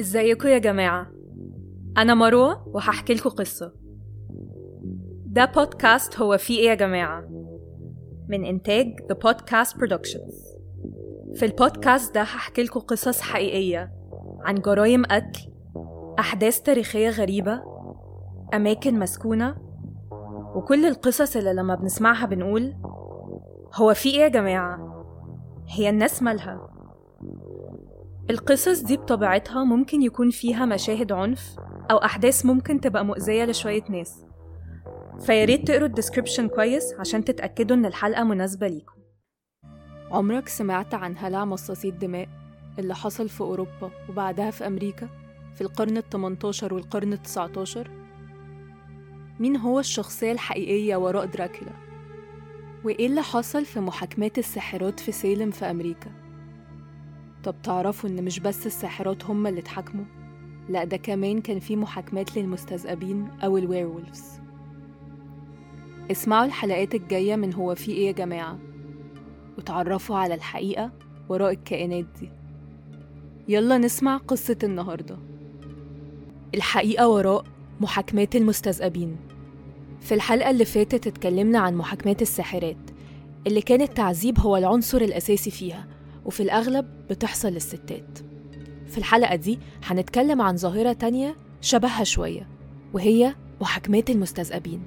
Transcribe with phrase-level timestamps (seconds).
[0.00, 1.06] ازيكم يا جماعة؟
[1.98, 3.72] أنا مروة وهحكي لكم قصة.
[5.26, 7.24] ده بودكاست هو فيه إيه يا جماعة؟
[8.28, 10.56] من إنتاج The Podcast Productions.
[11.34, 13.92] في البودكاست ده هحكي لكم قصص حقيقية
[14.40, 15.40] عن جرائم قتل
[16.18, 17.62] أحداث تاريخية غريبة
[18.54, 19.56] أماكن مسكونة
[20.54, 22.74] وكل القصص اللي لما بنسمعها بنقول
[23.74, 25.04] هو في إيه يا جماعة؟
[25.68, 26.68] هي الناس مالها.
[28.30, 31.56] القصص دي بطبيعتها ممكن يكون فيها مشاهد عنف
[31.90, 34.24] أو أحداث ممكن تبقى مؤذية لشوية ناس
[35.20, 38.92] فياريت تقروا ال description كويس عشان تتأكدوا إن الحلقة مناسبة ليكم
[40.10, 42.28] عمرك سمعت عن هلع مصاصي الدماء
[42.78, 45.08] اللي حصل في أوروبا وبعدها في أمريكا
[45.54, 47.90] في القرن التمنتاشر والقرن التسعتاشر؟
[49.40, 51.72] مين هو الشخصية الحقيقية وراء دراكولا؟
[52.84, 56.25] وإيه اللي حصل في محاكمات الساحرات في سيلم في أمريكا؟
[57.46, 60.04] طب تعرفوا إن مش بس الساحرات هم اللي اتحاكموا؟
[60.68, 64.40] لأ ده كمان كان في محاكمات للمستذئبين أو الويرولفز
[66.10, 68.58] اسمعوا الحلقات الجاية من هو في إيه يا جماعة
[69.58, 70.92] وتعرفوا على الحقيقة
[71.28, 72.30] وراء الكائنات دي.
[73.48, 75.18] يلا نسمع قصة النهاردة.
[76.54, 77.44] الحقيقة وراء
[77.80, 79.16] محاكمات المستذئبين.
[80.00, 82.90] في الحلقة اللي فاتت اتكلمنا عن محاكمات الساحرات
[83.46, 85.95] اللي كان التعذيب هو العنصر الأساسي فيها.
[86.26, 88.18] وفي الأغلب بتحصل للستات.
[88.86, 92.48] في الحلقة دي هنتكلم عن ظاهرة تانية شبهها شوية
[92.94, 94.82] وهي محاكمات المستذئبين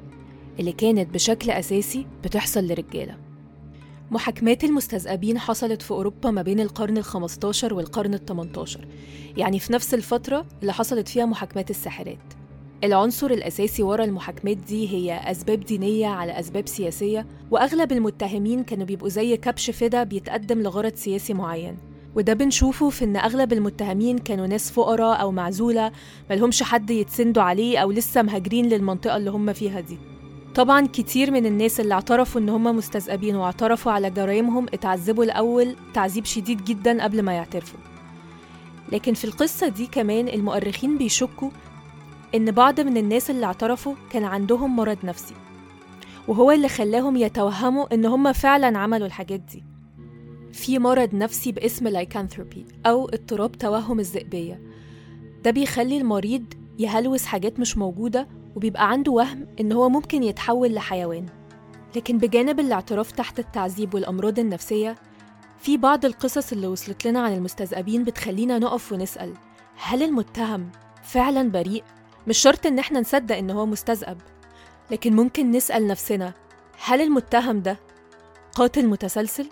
[0.59, 3.17] اللي كانت بشكل أساسي بتحصل لرجالة
[4.11, 8.87] محاكمات المستذئبين حصلت في أوروبا ما بين القرن الخمستاشر والقرن التمنتاشر
[9.37, 12.33] يعني في نفس الفترة اللي حصلت فيها محاكمات الساحرات.
[12.83, 19.09] العنصر الأساسي ورا المحاكمات دي هي أسباب دينية على أسباب سياسية وأغلب المتهمين كانوا بيبقوا
[19.09, 21.77] زي كبش فدا بيتقدم لغرض سياسي معين.
[22.15, 25.91] وده بنشوفه في إن أغلب المتهمين كانوا ناس فقراء أو معزولة
[26.29, 29.97] ملهمش حد يتسندوا عليه أو لسه مهاجرين للمنطقة اللي هم فيها دي.
[30.55, 36.25] طبعا كتير من الناس اللي اعترفوا إن هم مستذئبين واعترفوا على جرائمهم اتعذبوا الأول تعذيب
[36.25, 37.79] شديد جدا قبل ما يعترفوا.
[38.91, 41.49] لكن في القصة دي كمان المؤرخين بيشكوا
[42.35, 45.35] إن بعض من الناس اللي اعترفوا كان عندهم مرض نفسي
[46.27, 49.63] وهو اللي خلاهم يتوهموا إن هم فعلا عملوا الحاجات دي.
[50.53, 54.61] في مرض نفسي باسم لايكانثروبي أو اضطراب توهم الذئبية.
[55.43, 56.45] ده بيخلي المريض
[56.79, 61.25] يهلوس حاجات مش موجودة وبيبقى عنده وهم إن هو ممكن يتحول لحيوان.
[61.95, 64.95] لكن بجانب الاعتراف تحت التعذيب والأمراض النفسية
[65.59, 69.33] في بعض القصص اللي وصلت لنا عن المستذئبين بتخلينا نقف ونسأل
[69.83, 70.69] هل المتهم
[71.03, 71.83] فعلا بريء؟
[72.29, 74.17] مش شرط إن إحنا نصدق إن هو مستذئب
[74.91, 76.33] لكن ممكن نسأل نفسنا
[76.83, 77.77] هل المتهم ده
[78.55, 79.47] قاتل متسلسل؟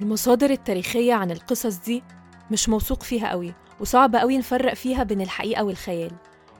[0.00, 2.02] المصادر التاريخية عن القصص دي
[2.50, 6.10] مش موثوق فيها قوي وصعب قوي نفرق فيها بين الحقيقة والخيال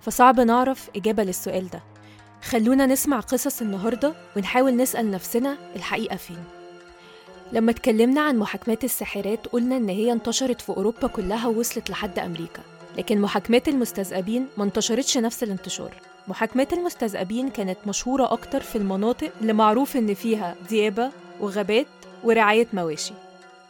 [0.01, 1.83] فصعب نعرف إجابة للسؤال ده.
[2.43, 6.45] خلونا نسمع قصص النهاردة ونحاول نسأل نفسنا الحقيقة فين.
[7.53, 12.78] لما اتكلمنا عن محاكمات الساحرات قلنا إن هي انتشرت في أوروبا كلها ووصلت لحد أمريكا.
[12.99, 15.95] لكن محاكمات المستذئبين ما انتشرتش نفس الانتشار.
[16.29, 21.11] محاكمات المستذئبين كانت مشهورة أكتر في المناطق اللي معروف إن فيها ديابة
[21.41, 21.87] وغابات
[22.25, 23.13] ورعاية مواشي.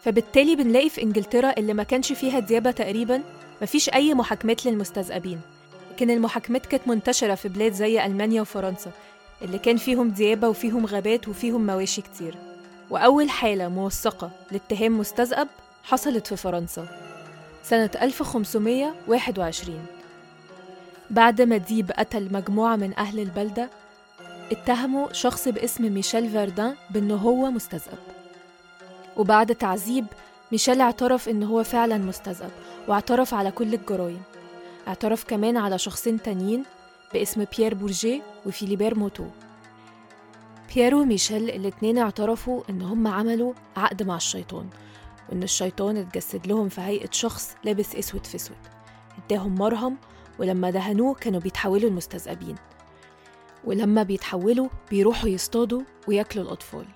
[0.05, 3.23] فبالتالي بنلاقي في إنجلترا اللي ما كانش فيها ديابة تقريبا
[3.63, 5.41] مفيش أي محاكمات للمستذئبين.
[5.93, 8.91] لكن المحاكمات كانت منتشرة في بلاد زي ألمانيا وفرنسا
[9.43, 12.35] اللي كان فيهم ديابة وفيهم غابات وفيهم مواشي كتير.
[12.91, 15.49] وأول حالة موثقة لاتهام مستذئب
[15.85, 17.08] حصلت في فرنسا.
[17.69, 19.87] سنة 1521
[21.11, 23.71] بعد ما ديب قتل مجموعة من أهل البلدة
[24.53, 27.99] اتهموا شخص باسم ميشيل فيردان بأنه هو مستذئب.
[29.17, 30.07] وبعد تعذيب
[30.53, 32.51] ميشيل اعترف إن هو فعلا مستذئب
[32.89, 34.23] واعترف على كل الجرائم.
[34.89, 36.65] اعترف كمان على شخصين تانيين
[37.13, 39.27] باسم بيير بورجيه وفيليبير موتو.
[40.75, 44.69] بيير وميشيل الاتنين اعترفوا إن هم عملوا عقد مع الشيطان
[45.29, 48.57] وان الشيطان اتجسد لهم في هيئة شخص لابس أسود في أسود.
[49.25, 49.97] إداهم مرهم
[50.39, 52.57] ولما دهنوه كانوا بيتحولوا المستذئبين.
[53.65, 56.87] ولما بيتحولوا بيروحوا يصطادوا وياكلوا الأطفال.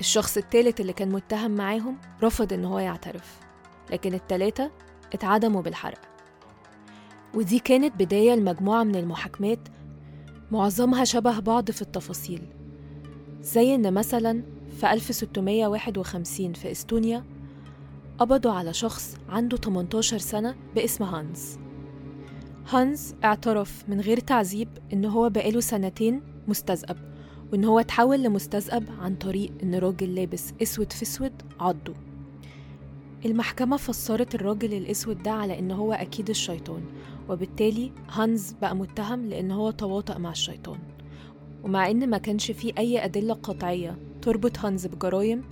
[0.00, 3.38] الشخص التالت اللي كان متهم معاهم رفض إن هو يعترف
[3.90, 4.70] لكن التلاتة
[5.12, 6.00] اتعدموا بالحرق.
[7.34, 9.68] ودي كانت بداية لمجموعة من المحاكمات
[10.50, 12.42] معظمها شبه بعض في التفاصيل.
[13.40, 14.42] زي إن مثلا
[14.80, 17.24] في 1651 في إستونيا
[18.18, 21.58] قبضوا على شخص عنده 18 سنة باسم هانز.
[22.68, 26.96] هانز اعترف من غير تعذيب إن هو بقاله سنتين مستذئب
[27.52, 31.94] وإن هو اتحول لمستذئب عن طريق إن راجل لابس أسود في أسود عضه.
[33.24, 36.82] المحكمة فسرت الراجل الأسود ده على إن هو أكيد الشيطان
[37.28, 40.78] وبالتالي هانز بقى متهم لأن هو تواطأ مع الشيطان.
[41.64, 45.42] ومع إن ما كانش فيه أي أدلة قطعية تربط هانز بجرايم؟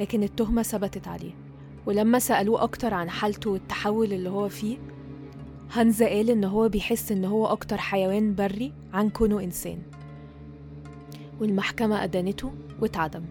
[0.00, 1.32] لكن التهمة ثبتت عليه
[1.86, 4.78] ولما سألوه أكتر عن حالته والتحول اللي هو فيه
[5.72, 9.82] هانز قال إن هو بيحس إن هو أكتر حيوان بري عن كونه إنسان.
[11.40, 13.24] والمحكمة أدانته واتعدم.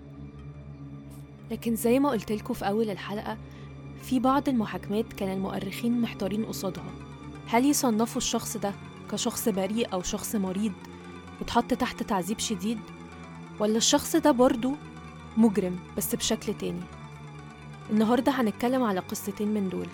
[1.52, 3.38] لكن زي ما قلتلكوا في أول الحلقة
[4.02, 6.92] في بعض المحاكمات كان المؤرخين محتارين قصادها.
[7.48, 8.74] هل يصنفوا الشخص ده
[9.12, 10.74] كشخص بريء أو شخص مريض
[11.42, 12.80] وتحط تحت تعذيب شديد؟
[13.60, 14.76] ولا الشخص ده برضه
[15.38, 16.82] مجرم بس بشكل تاني؟
[17.90, 19.88] النهاردة هنتكلم على قصتين من دول.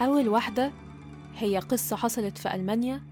[0.00, 0.72] أول واحدة
[1.36, 3.02] هي قصة حصلت في ألمانيا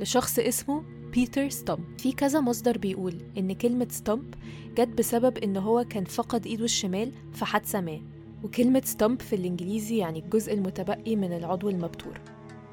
[0.00, 0.82] لشخص اسمه
[1.12, 1.98] بيتر ستامب.
[1.98, 4.34] في كذا مصدر بيقول إن كلمة ستامب
[4.76, 8.00] جت بسبب إن هو كان فقد إيده الشمال في حادثة ما
[8.44, 12.20] وكلمة stump في الإنجليزي يعني الجزء المتبقي من العضو المبتور.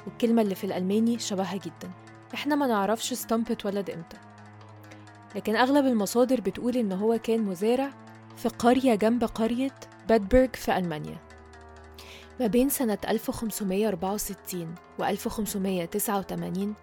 [0.07, 1.91] والكلمة اللي في الألماني شبهها جدا.
[2.33, 4.17] إحنا ما نعرفش ستامب اتولد إمتى.
[5.35, 7.89] لكن أغلب المصادر بتقول إن هو كان مزارع
[8.37, 9.75] في قرية جنب قرية
[10.09, 11.17] بادبرج في ألمانيا.
[12.39, 16.73] ما بين سنة 1564 و 1589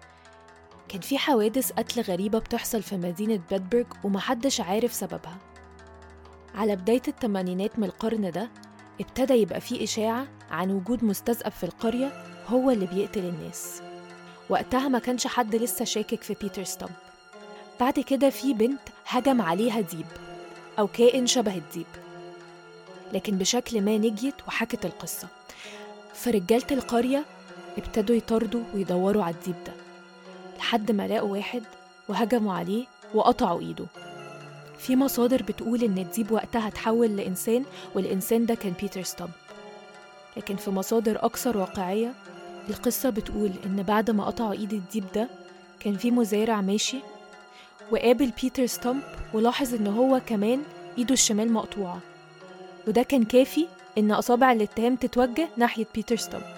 [0.89, 5.37] كان في حوادث قتل غريبة بتحصل في مدينة بادبرج ومحدش عارف سببها.
[6.55, 8.49] على بداية التمانينات من القرن ده
[9.01, 12.11] ابتدى يبقى في إشاعة عن وجود مستذئب في القرية
[12.47, 13.81] هو اللي بيقتل الناس.
[14.49, 16.91] وقتها ما كانش حد لسه شاكك في بيتر ستامب.
[17.79, 20.05] بعد كده في بنت هجم عليها ديب
[20.79, 21.85] أو كائن شبه الديب
[23.13, 25.27] لكن بشكل ما نجيت وحكت القصة.
[26.13, 27.25] فرجالة القرية
[27.77, 29.73] ابتدوا يطاردوا ويدوروا على الديب ده
[30.57, 31.63] لحد ما لقوا واحد
[32.09, 33.85] وهجموا عليه وقطعوا إيده.
[34.79, 37.65] في مصادر بتقول إن الديب وقتها اتحول لإنسان
[37.95, 39.31] والإنسان ده كان بيتر ستامب
[40.37, 42.13] لكن في مصادر أكثر واقعية
[42.69, 45.29] القصة بتقول إن بعد ما قطعوا إيد الديب ده
[45.79, 46.97] كان في مزارع ماشي
[47.91, 49.03] وقابل بيتر ستامب
[49.33, 50.63] ولاحظ إن هو كمان
[50.97, 51.99] إيده الشمال مقطوعة.
[52.87, 56.55] وده كان كافي إن أصابع الاتهام تتوجه ناحية بيتر ستامب.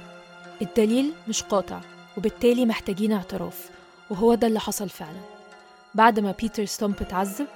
[0.62, 1.81] الدليل مش قاطع
[2.18, 3.69] وبالتالي محتاجين اعتراف
[4.10, 5.19] وهو ده اللي حصل فعلا.
[5.95, 7.48] بعد ما بيتر ستامب اتعذب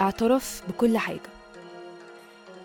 [0.00, 1.20] اعترف بكل حاجة.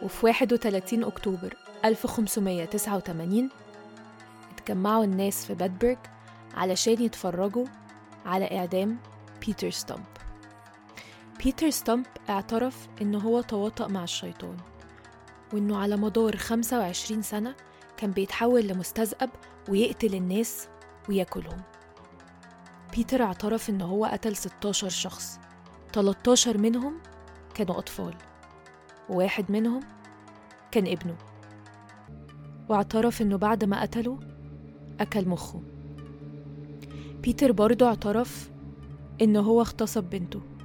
[0.02, 1.56] وفي 31 أكتوبر
[1.86, 3.50] 1589
[4.58, 5.98] اتجمعوا الناس في بادبرج
[6.56, 7.66] علشان يتفرجوا
[8.26, 8.98] على إعدام
[9.46, 10.04] بيتر ستامب.
[11.44, 14.58] بيتر ستامب اعترف إن هو تواطأ مع الشيطان
[15.54, 17.56] وإنه على مدار 25 سنة
[17.98, 19.30] كان بيتحول لمستذئب
[19.70, 20.68] ويقتل الناس
[21.10, 21.62] وياكلهم.
[22.96, 25.40] بيتر اعترف إن هو قتل 16 شخص
[25.94, 26.98] 13 منهم
[27.54, 28.16] كانوا أطفال
[29.10, 29.80] وواحد منهم
[30.72, 31.18] كان ابنه.
[32.70, 34.20] واعترف إنه بعد ما قتله
[35.00, 35.62] أكل مخه.
[37.24, 38.52] بيتر برضه اعترف
[39.22, 40.57] إنه هو اغتصب بنته.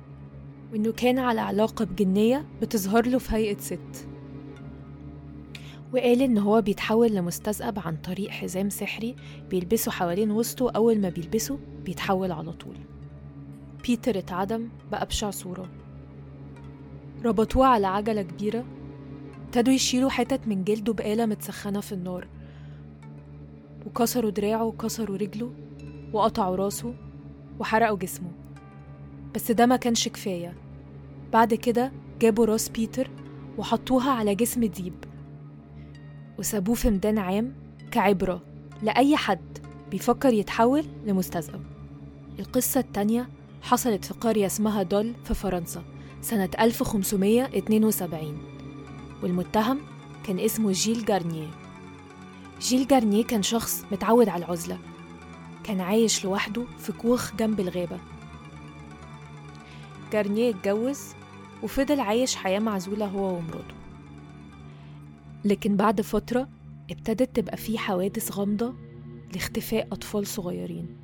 [0.73, 4.09] وإنه كان على علاقة بجنية بتظهر له في هيئة ست.
[5.95, 9.17] وقال إن هو بيتحول لمستذئب عن طريق حزام سحري
[9.51, 12.77] بيلبسه حوالين وسطه أول ما بيلبسه بيتحول على طول.
[13.87, 15.69] بيتر اتعدم بأبشع صورة.
[17.25, 18.65] ربطوه على عجلة كبيرة.
[19.47, 22.29] ابتدوا يشيلوا حتت من جلده بآلة متسخنة في النار.
[23.87, 25.53] وكسروا دراعه وكسروا رجله
[26.13, 26.95] وقطعوا راسه
[27.61, 28.42] وحرقوا جسمه.
[29.35, 30.55] بس ده ما كانش كفاية.
[31.33, 33.11] بعد كده جابوا راس بيتر
[33.59, 34.95] وحطوها على جسم ديب
[36.39, 37.55] وسابوه في ميدان عام
[37.91, 38.43] كعبرة
[38.83, 39.59] لأي حد
[39.91, 41.61] بيفكر يتحول لمستذئب.
[42.39, 43.29] القصة التانية
[43.63, 45.83] حصلت في قرية اسمها دول في فرنسا
[46.21, 48.39] سنة 1572
[49.23, 49.81] والمتهم
[50.25, 51.49] كان اسمه جيل جارنيه.
[52.61, 54.79] جيل جارنيه كان شخص متعود على العزلة
[55.65, 57.99] كان عايش لوحده في كوخ جنب الغابة.
[60.13, 61.01] جارنيه اتجوز
[61.63, 63.75] وفضل عايش حياة معزولة هو ومراته.
[65.45, 66.49] لكن بعد فترة
[66.91, 68.75] ابتدت تبقى فيه حوادث غامضة
[69.33, 70.97] لاختفاء أطفال صغيرين.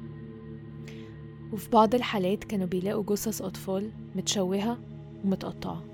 [1.52, 4.78] وفي بعض الحالات كانوا بيلاقوا جثث أطفال متشوهة
[5.24, 5.84] ومتقطعة.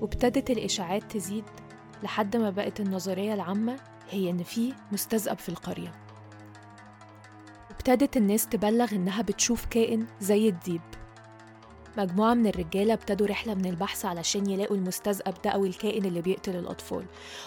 [0.00, 1.44] وابتدت الإشاعات تزيد
[2.02, 3.76] لحد ما بقت النظرية العامة
[4.10, 5.92] هي إن في مستذئب في القرية.
[7.70, 10.80] وابتدت الناس تبلغ إنها بتشوف كائن زي الديب.
[11.96, 16.56] مجموعة من الرجالة ابتدوا رحلة من البحث علشان يلاقوا المستذئب ده أو الكائن اللي بيقتل
[16.56, 17.04] الأطفال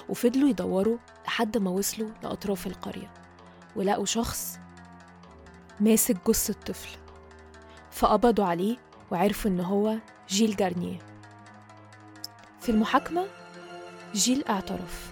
[0.09, 3.11] وفضلوا يدوروا لحد ما وصلوا لأطراف القرية
[3.75, 4.59] ولقوا شخص
[5.79, 6.89] ماسك جثة طفل
[7.91, 8.77] فقبضوا عليه
[9.11, 9.95] وعرفوا إن هو
[10.29, 10.99] جيل جارنيه.
[12.59, 13.25] في المحاكمة
[14.13, 15.11] جيل اعترف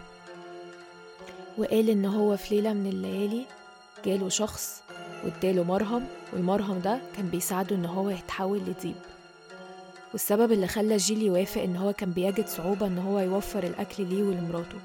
[1.57, 3.45] وقال إن هو في ليلة من الليالي
[4.05, 4.83] جاله شخص
[5.23, 8.95] واداله مرهم والمرهم ده كان بيساعده إن هو يتحول لديب
[10.17, 14.23] والسبب اللي خلى جيل يوافق إن هو كان بيجد صعوبة إن هو يوفر الأكل ليه
[14.23, 14.77] ولمراته.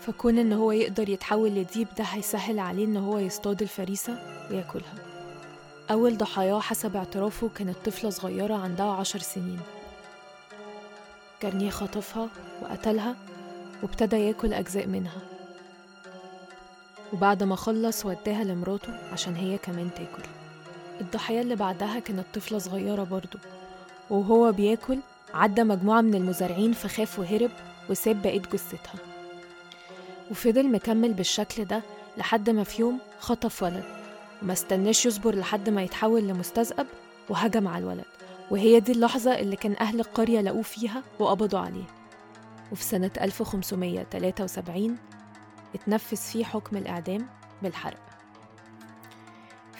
[0.00, 4.18] فكون إن هو يقدر يتحول لديب ده هيسهل عليه إن هو يصطاد الفريسة
[4.50, 4.94] وياكلها.
[5.90, 9.60] أول ضحاياه حسب اعترافه كانت طفلة صغيرة عندها عشر سنين.
[11.42, 12.28] جارنيه خطفها
[12.62, 13.16] وقتلها
[13.82, 15.20] وابتدى ياكل أجزاء منها.
[17.12, 20.28] وبعد ما خلص وداها لمراته عشان هي كمان تاكل.
[21.00, 23.38] الضحية اللي بعدها كانت طفلة صغيرة برضه
[24.10, 24.98] وهو بياكل
[25.34, 27.50] عدى مجموعة من المزارعين فخاف وهرب
[27.90, 28.94] وساب بقية جثتها.
[30.30, 31.82] وفضل مكمل بالشكل ده
[32.18, 33.84] لحد ما في يوم خطف ولد
[34.42, 36.86] وما استناش يصبر لحد ما يتحول لمستذئب
[37.28, 38.04] وهجم على الولد.
[38.50, 41.84] وهي دي اللحظة اللي كان أهل القرية لقوه فيها وقبضوا عليه
[42.72, 44.96] وفي سنة 1573
[45.74, 47.26] اتنفذ فيه حكم الإعدام
[47.62, 48.05] بالحرق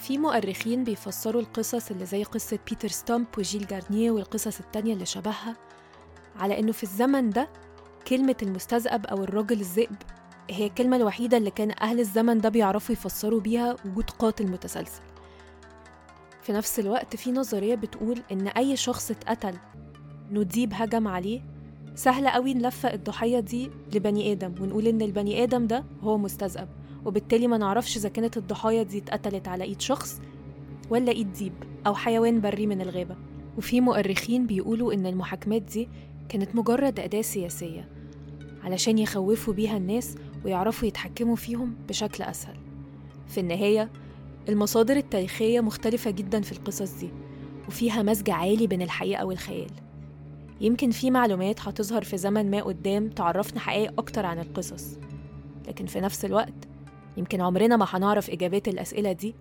[0.07, 5.57] في مؤرخين بيفسروا القصص اللي زي قصة بيتر ستومب وجيل جارنيه والقصص التانية اللي شبهها
[6.37, 7.49] على إنه في الزمن ده
[8.09, 9.97] كلمة المستذئب أو الراجل الذئب
[10.51, 15.03] هي الكلمة الوحيدة اللي كان أهل الزمن ده بيعرفوا يفسروا بيها وجود قاتل متسلسل.
[16.43, 19.55] في نفس الوقت في نظرية بتقول إن أي شخص اتقتل
[20.31, 21.41] من ديب هجم عليه
[21.95, 26.69] سهل قوي نلفق الضحية دي لبني آدم ونقول إن البني آدم ده هو مستذئب.
[27.07, 30.21] وبالتالي ما نعرفش إذا كانت الضحايا دي اتقتلت على إيد شخص
[30.91, 31.53] ولا إيد ديب
[31.87, 33.17] أو حيوان بري من الغابة.
[33.59, 35.89] وفي مؤرخين بيقولوا إن المحاكمات دي
[36.29, 37.89] كانت مجرد أداة سياسية
[38.65, 42.57] علشان يخوفوا بيها الناس ويعرفوا يتحكموا فيهم بشكل أسهل.
[43.29, 43.91] في النهاية
[44.49, 47.09] المصادر التاريخية مختلفة جدا في القصص دي
[47.69, 49.71] وفيها مزج عالي بين الحقيقة والخيال.
[50.61, 54.99] يمكن في معلومات هتظهر في زمن ما قدام تعرفنا حقائق أكتر عن القصص
[55.69, 56.75] لكن في نفس الوقت
[57.16, 59.35] يمكن عمرنا ما هنعرف إجابات الأسئلة دي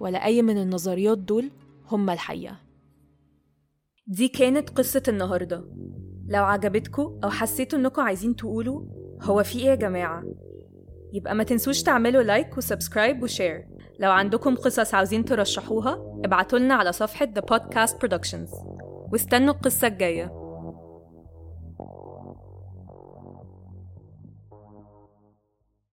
[0.00, 1.50] ولا أي من النظريات دول
[1.90, 2.56] هما الحقيقة.
[4.06, 5.64] دي كانت قصة النهاردة.
[6.28, 8.82] لو عجبتكم أو حسيتوا إنكم عايزين تقولوا
[9.22, 10.24] هو في إيه يا جماعة؟
[11.12, 13.68] يبقى ما تنسوش تعملوا like و subscribe و share.
[13.98, 18.66] لو عندكم قصص عاوزين ترشحوها ابعتولنا على صفحة The Podcast Productions.
[19.12, 20.47] واستنوا القصة الجاية.